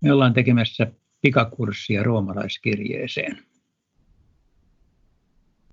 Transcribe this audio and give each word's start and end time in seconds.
Me 0.00 0.12
ollaan 0.12 0.34
tekemässä 0.34 0.92
pikakurssia 1.22 2.02
roomalaiskirjeeseen. 2.02 3.38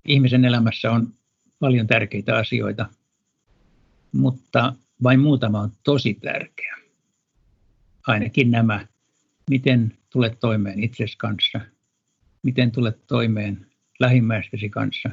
Ihmisen 0.04 0.44
elämässä 0.44 0.92
on 0.92 1.12
paljon 1.58 1.86
tärkeitä 1.86 2.36
asioita, 2.36 2.86
mutta 4.12 4.74
vain 5.02 5.20
muutama 5.20 5.60
on 5.60 5.72
tosi 5.84 6.14
tärkeä. 6.14 6.76
Ainakin 8.06 8.50
nämä, 8.50 8.86
miten 9.50 9.98
tulet 10.10 10.40
toimeen 10.40 10.84
itsesi 10.84 11.16
kanssa, 11.18 11.60
miten 12.42 12.72
tulet 12.72 13.06
toimeen 13.06 13.66
lähimmäistesi 14.00 14.68
kanssa 14.68 15.10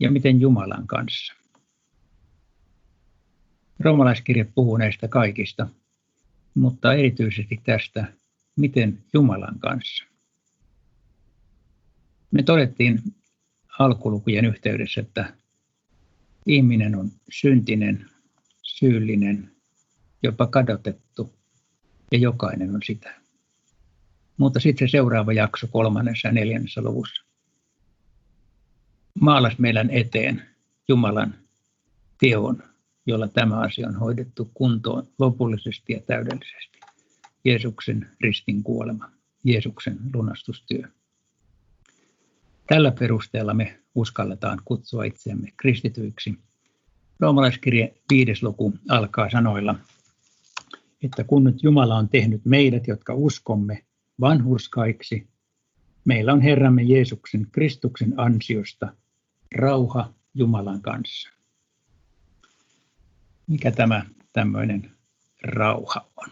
ja 0.00 0.10
miten 0.10 0.40
Jumalan 0.40 0.86
kanssa. 0.86 1.34
Roomalaiskirje 3.80 4.44
puhuu 4.54 4.76
näistä 4.76 5.08
kaikista, 5.08 5.66
mutta 6.54 6.94
erityisesti 6.94 7.60
tästä, 7.64 8.12
miten 8.56 9.04
Jumalan 9.12 9.58
kanssa. 9.58 10.04
Me 12.30 12.42
todettiin 12.42 13.02
alkulukujen 13.78 14.44
yhteydessä, 14.44 15.00
että 15.00 15.34
ihminen 16.46 16.96
on 16.96 17.10
syntinen, 17.30 18.10
syyllinen, 18.62 19.50
jopa 20.22 20.46
kadotettu 20.46 21.34
ja 22.12 22.18
jokainen 22.18 22.74
on 22.74 22.80
sitä. 22.84 23.14
Mutta 24.36 24.60
sitten 24.60 24.88
se 24.88 24.90
seuraava 24.90 25.32
jakso 25.32 25.66
kolmannessa 25.66 26.28
ja 26.28 26.32
neljännessä 26.32 26.82
luvussa 26.82 27.24
maalas 29.20 29.58
meidän 29.58 29.90
eteen 29.90 30.42
Jumalan 30.88 31.34
teon, 32.20 32.62
jolla 33.06 33.28
tämä 33.28 33.60
asia 33.60 33.88
on 33.88 33.94
hoidettu 33.94 34.50
kuntoon 34.54 35.06
lopullisesti 35.18 35.92
ja 35.92 36.00
täydellisesti. 36.00 36.80
Jeesuksen 37.44 38.10
ristin 38.20 38.62
kuolema, 38.62 39.10
Jeesuksen 39.44 39.98
lunastustyö. 40.14 40.82
Tällä 42.66 42.90
perusteella 42.90 43.54
me 43.54 43.80
uskalletaan 43.94 44.58
kutsua 44.64 45.04
itseämme 45.04 45.52
kristityiksi. 45.56 46.38
Roomalaiskirje 47.20 47.94
viides 48.10 48.42
luku 48.42 48.74
alkaa 48.88 49.30
sanoilla, 49.30 49.74
että 51.02 51.24
kun 51.24 51.44
nyt 51.44 51.62
Jumala 51.62 51.96
on 51.96 52.08
tehnyt 52.08 52.44
meidät, 52.44 52.86
jotka 52.86 53.14
uskomme, 53.14 53.84
vanhurskaiksi, 54.20 55.28
meillä 56.04 56.32
on 56.32 56.40
Herramme 56.40 56.82
Jeesuksen 56.82 57.46
Kristuksen 57.52 58.14
ansiosta 58.16 58.92
rauha 59.54 60.12
Jumalan 60.34 60.82
kanssa. 60.82 61.33
Mikä 63.46 63.70
tämä 63.70 64.02
tämmöinen 64.32 64.90
rauha 65.42 66.06
on? 66.16 66.28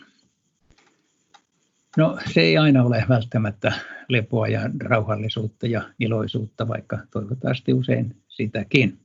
No 1.97 2.19
se 2.33 2.41
ei 2.41 2.59
aina 2.59 2.83
ole 2.83 3.05
välttämättä 3.09 3.73
lepoa 4.09 4.49
ja 4.49 4.61
rauhallisuutta 4.85 5.67
ja 5.67 5.83
iloisuutta, 5.99 6.69
vaikka 6.69 6.99
toivottavasti 7.11 7.73
usein 7.73 8.17
sitäkin. 8.29 8.99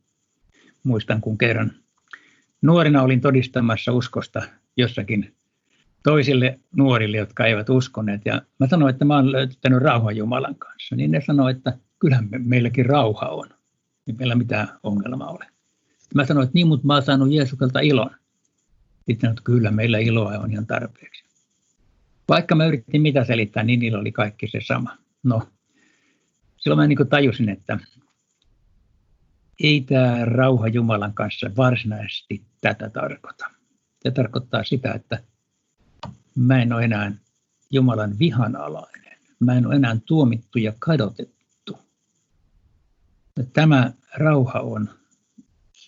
Muistan, 0.84 1.22
kun 1.22 1.38
kerran 1.38 1.72
nuorena 2.62 3.02
olin 3.02 3.22
todistamassa 3.22 3.92
uskosta 3.92 4.42
jossakin 4.78 5.36
toisille 6.04 6.60
nuorille, 6.76 7.18
jotka 7.18 7.46
eivät 7.46 7.70
uskoneet. 7.70 8.22
Ja 8.26 8.42
mä 8.60 8.68
sanoin, 8.68 8.90
että 8.90 9.06
mä 9.06 9.16
olen 9.16 9.32
löytänyt 9.32 9.82
rauhan 9.82 10.18
Jumalan 10.18 10.56
kanssa. 10.56 10.96
Niin 10.96 11.12
ne 11.12 11.22
sanoivat, 11.22 11.58
että 11.58 11.78
kyllähän 12.00 12.28
me, 12.32 12.38
meilläkin 12.38 12.86
rauha 12.86 13.28
on. 13.28 13.50
Ei 14.08 14.14
meillä 14.14 14.36
mitään 14.36 14.68
ongelmaa 14.84 15.30
ole. 15.30 15.46
Mä 16.16 16.26
sanoin, 16.26 16.44
että 16.44 16.54
niin, 16.54 16.68
mutta 16.68 16.88
mä 16.88 16.94
oon 16.94 17.04
saanut 17.04 17.32
Jeesukselta 17.32 17.80
ilon. 17.80 18.10
Sitten 19.06 19.30
että 19.30 19.42
kyllä 19.44 19.72
meillä 19.72 19.98
iloa 19.98 20.40
on 20.40 20.52
ihan 20.52 20.68
tarpeeksi. 20.68 21.24
Vaikka 22.30 22.56
mä 22.56 22.66
yritin 22.66 23.02
mitä 23.02 23.24
selittää, 23.24 23.64
niin 23.64 23.80
niillä 23.80 24.00
oli 24.00 24.12
kaikki 24.12 24.48
se 24.48 24.60
sama. 24.68 24.98
No, 25.24 25.42
silloin 26.58 26.80
mä 26.80 26.88
niin 26.88 27.08
tajusin, 27.10 27.50
että 27.50 27.80
ei 29.64 29.82
tämä 29.82 30.26
rauha 30.26 30.68
Jumalan 30.68 31.14
kanssa 31.14 31.52
varsinaisesti 31.58 32.44
tätä 32.62 32.90
tarkoita. 32.90 33.46
Se 34.04 34.12
tarkoittaa 34.12 34.64
sitä, 34.64 34.92
että 34.94 35.24
mä 36.36 36.62
en 36.62 36.74
ole 36.74 36.84
enää 36.84 37.12
Jumalan 37.72 38.20
vihanalainen. 38.20 39.18
Mä 39.40 39.54
en 39.54 39.68
ole 39.68 39.76
enää 39.76 39.98
tuomittu 40.06 40.60
ja 40.60 40.74
kadotettu. 40.80 41.80
Tämä 43.54 43.92
rauha 44.16 44.60
on 44.60 44.90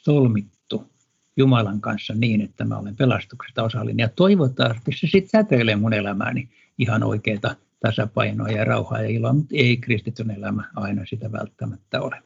solmittu 0.10 0.92
Jumalan 1.38 1.82
kanssa 1.82 2.14
niin, 2.14 2.42
että 2.42 2.66
mä 2.66 2.78
olen 2.78 2.96
pelastuksesta 2.96 3.64
osallinen. 3.64 4.04
Ja 4.04 4.10
toivottavasti 4.10 4.92
se 4.92 5.08
sitten 5.08 5.30
säteilee 5.30 5.76
mun 5.76 5.94
elämääni 5.94 6.50
ihan 6.78 7.04
oikeita 7.04 7.56
tasapainoa 7.80 8.48
ja 8.48 8.66
rauhaa 8.66 9.02
ja 9.02 9.10
iloa, 9.10 9.34
mutta 9.34 9.56
ei 9.58 9.78
kristityn 9.78 10.32
elämä 10.32 10.64
aina 10.76 11.06
sitä 11.06 11.32
välttämättä 11.32 12.02
ole. 12.02 12.24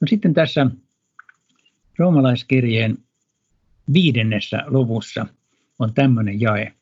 No 0.00 0.06
sitten 0.06 0.34
tässä 0.34 0.66
roomalaiskirjeen 1.98 2.98
viidennessä 3.92 4.64
luvussa 4.66 5.26
on 5.78 5.94
tämmöinen 5.94 6.40
jae, 6.40 6.72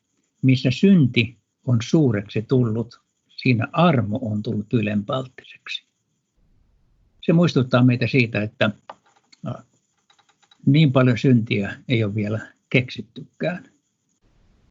missä 0.41 0.71
synti 0.71 1.37
on 1.65 1.77
suureksi 1.83 2.41
tullut, 2.41 3.01
siinä 3.27 3.67
armo 3.71 4.19
on 4.21 4.43
tullut 4.43 4.73
ylenpalttiseksi. 4.73 5.85
Se 7.21 7.33
muistuttaa 7.33 7.83
meitä 7.83 8.07
siitä, 8.07 8.41
että 8.41 8.71
niin 10.65 10.91
paljon 10.91 11.17
syntiä 11.17 11.75
ei 11.87 12.03
ole 12.03 12.15
vielä 12.15 12.53
keksittykään, 12.69 13.69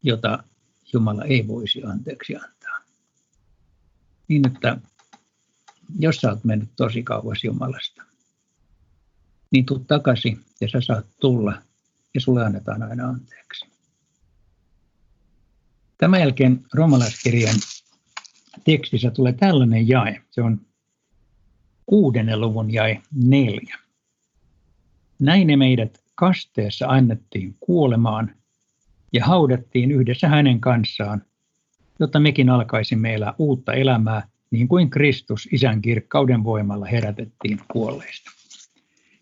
jota 0.02 0.44
Jumala 0.92 1.24
ei 1.24 1.48
voisi 1.48 1.84
anteeksi 1.84 2.36
antaa. 2.36 2.78
Niin, 4.28 4.46
että 4.46 4.76
jos 5.98 6.16
sä 6.16 6.30
oot 6.30 6.44
mennyt 6.44 6.68
tosi 6.76 7.02
kauas 7.02 7.44
Jumalasta, 7.44 8.02
niin 9.50 9.66
tuu 9.66 9.78
takaisin 9.78 10.40
ja 10.60 10.68
sä 10.68 10.80
saat 10.80 11.06
tulla 11.20 11.62
ja 12.14 12.20
sulle 12.20 12.44
annetaan 12.44 12.82
aina 12.82 13.08
anteeksi. 13.08 13.66
Tämän 15.98 16.20
jälkeen 16.20 16.64
romalaiskirjan 16.74 17.56
tekstissä 18.64 19.10
tulee 19.10 19.32
tällainen 19.32 19.88
jae. 19.88 20.22
Se 20.30 20.42
on 20.42 20.60
kuudennen 21.86 22.40
luvun 22.40 22.72
jae 22.72 23.02
neljä. 23.14 23.81
Näin 25.22 25.46
ne 25.46 25.56
meidät 25.56 26.02
kasteessa 26.14 26.86
annettiin 26.88 27.54
kuolemaan 27.60 28.34
ja 29.12 29.24
haudattiin 29.24 29.90
yhdessä 29.90 30.28
hänen 30.28 30.60
kanssaan, 30.60 31.22
jotta 32.00 32.20
mekin 32.20 32.50
alkaisimme 32.50 33.14
elää 33.14 33.34
uutta 33.38 33.72
elämää, 33.72 34.28
niin 34.50 34.68
kuin 34.68 34.90
Kristus 34.90 35.48
isän 35.52 35.82
kirkkauden 35.82 36.44
voimalla 36.44 36.86
herätettiin 36.86 37.60
kuolleista. 37.72 38.30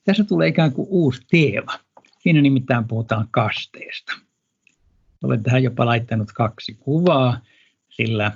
Tässä 0.04 0.24
tulee 0.24 0.48
ikään 0.48 0.72
kuin 0.72 0.88
uusi 0.90 1.22
teema. 1.30 1.72
Siinä 2.18 2.40
nimittäin 2.40 2.88
puhutaan 2.88 3.28
kasteesta. 3.30 4.12
Olen 5.22 5.42
tähän 5.42 5.62
jopa 5.62 5.86
laittanut 5.86 6.32
kaksi 6.32 6.74
kuvaa, 6.74 7.40
sillä 7.88 8.32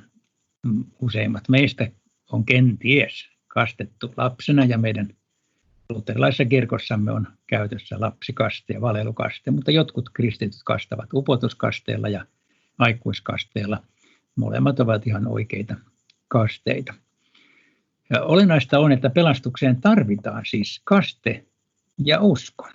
useimmat 1.01 1.49
meistä 1.49 1.91
on 2.33 2.45
kenties 2.45 3.29
kastettu 3.49 4.15
lapsena 4.17 4.65
ja 4.65 4.79
meidän 4.79 5.09
luterilaisessa 5.89 6.45
kirkossamme 6.45 7.13
on 7.13 7.27
käytössä 7.47 8.01
lapsikaste 8.01 8.73
ja 8.75 8.81
valelukaste, 8.81 9.51
mutta 9.51 9.71
jotkut 9.71 10.11
kristityt 10.13 10.61
kastavat 10.65 11.09
upotuskasteella 11.15 12.09
ja 12.09 12.27
aikuiskasteella. 12.79 13.83
Molemmat 14.37 14.81
ovat 14.81 15.07
ihan 15.07 15.27
oikeita 15.27 15.75
kasteita. 16.29 16.95
Ja 18.11 18.23
olennaista 18.23 18.79
on, 18.79 18.93
että 18.93 19.11
pelastukseen 19.11 19.81
tarvitaan 19.81 20.43
siis 20.47 20.81
kaste 20.85 21.45
ja 21.99 22.21
usko. 22.21 22.69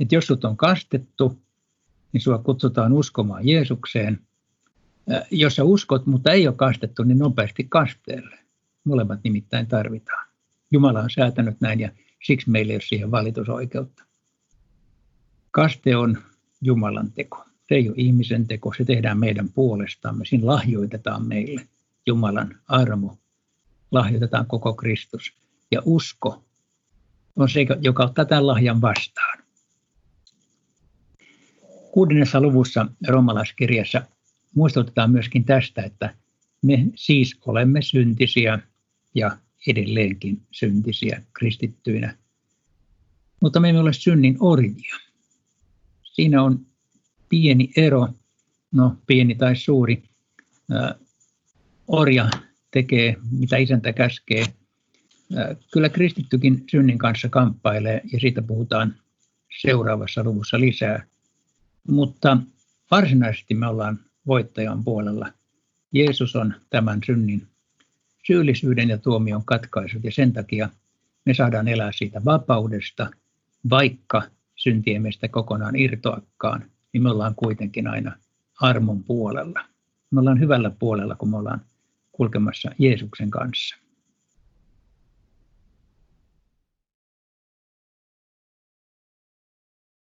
Et 0.00 0.12
jos 0.12 0.26
sut 0.26 0.44
on 0.44 0.56
kastettu, 0.56 1.38
niin 2.12 2.20
sua 2.20 2.38
kutsutaan 2.38 2.92
uskomaan 2.92 3.48
Jeesukseen. 3.48 4.20
Jos 5.30 5.56
sä 5.56 5.64
uskot, 5.64 6.06
mutta 6.06 6.32
ei 6.32 6.48
ole 6.48 6.56
kastettu, 6.56 7.02
niin 7.02 7.18
nopeasti 7.18 7.66
kasteelle. 7.68 8.38
Molemmat 8.84 9.20
nimittäin 9.24 9.66
tarvitaan. 9.66 10.28
Jumala 10.70 11.00
on 11.00 11.10
säätänyt 11.10 11.60
näin 11.60 11.80
ja 11.80 11.90
siksi 12.22 12.50
meillä 12.50 12.70
ei 12.70 12.76
ole 12.76 12.82
siihen 12.82 13.10
valitusoikeutta. 13.10 14.04
Kaste 15.50 15.96
on 15.96 16.18
Jumalan 16.60 17.12
teko. 17.12 17.44
Se 17.68 17.74
ei 17.74 17.88
ole 17.88 17.96
ihmisen 17.96 18.46
teko, 18.46 18.72
se 18.76 18.84
tehdään 18.84 19.18
meidän 19.18 19.48
puolestamme. 19.48 20.24
Siinä 20.24 20.46
lahjoitetaan 20.46 21.26
meille 21.26 21.68
Jumalan 22.06 22.58
armo. 22.68 23.18
Lahjoitetaan 23.90 24.46
koko 24.46 24.74
Kristus. 24.74 25.32
Ja 25.70 25.82
usko 25.84 26.44
on 27.36 27.48
se, 27.48 27.66
joka 27.80 28.04
ottaa 28.04 28.24
tämän 28.24 28.46
lahjan 28.46 28.80
vastaan. 28.80 29.38
Kuudennessa 31.92 32.40
luvussa 32.40 32.86
romalaiskirjassa 33.08 34.02
muistutetaan 34.54 35.10
myöskin 35.10 35.44
tästä, 35.44 35.82
että 35.82 36.14
me 36.62 36.86
siis 36.94 37.38
olemme 37.46 37.82
syntisiä 37.82 38.58
ja 39.14 39.38
edelleenkin 39.66 40.42
syntisiä 40.50 41.22
kristittyinä. 41.32 42.16
Mutta 43.40 43.60
me 43.60 43.68
emme 43.68 43.80
ole 43.80 43.92
synnin 43.92 44.36
orjia. 44.40 44.96
Siinä 46.02 46.42
on 46.42 46.66
pieni 47.28 47.70
ero, 47.76 48.08
no 48.72 48.96
pieni 49.06 49.34
tai 49.34 49.56
suuri, 49.56 50.02
orja 51.88 52.30
tekee, 52.70 53.16
mitä 53.30 53.56
isäntä 53.56 53.92
käskee. 53.92 54.44
Kyllä 55.72 55.88
kristittykin 55.88 56.64
synnin 56.70 56.98
kanssa 56.98 57.28
kamppailee 57.28 58.00
ja 58.12 58.20
siitä 58.20 58.42
puhutaan 58.42 58.94
seuraavassa 59.60 60.24
luvussa 60.24 60.60
lisää. 60.60 61.06
Mutta 61.88 62.38
varsinaisesti 62.90 63.54
me 63.54 63.66
ollaan 63.66 64.00
voittajan 64.26 64.84
puolella. 64.84 65.32
Jeesus 65.92 66.36
on 66.36 66.54
tämän 66.70 67.00
synnin 67.06 67.48
syyllisyyden 68.26 68.88
ja 68.88 68.98
tuomion 68.98 69.44
katkaisut 69.44 70.04
ja 70.04 70.12
sen 70.12 70.32
takia 70.32 70.68
me 71.24 71.34
saadaan 71.34 71.68
elää 71.68 71.90
siitä 71.92 72.24
vapaudesta, 72.24 73.10
vaikka 73.70 74.22
syntiemestä 74.56 75.28
kokonaan 75.28 75.76
irtoakkaan, 75.76 76.64
niin 76.92 77.02
me 77.02 77.10
ollaan 77.10 77.34
kuitenkin 77.34 77.86
aina 77.86 78.12
armon 78.60 79.04
puolella. 79.04 79.64
Me 80.10 80.20
ollaan 80.20 80.40
hyvällä 80.40 80.70
puolella, 80.78 81.14
kun 81.14 81.30
me 81.30 81.36
ollaan 81.36 81.60
kulkemassa 82.12 82.70
Jeesuksen 82.78 83.30
kanssa. 83.30 83.76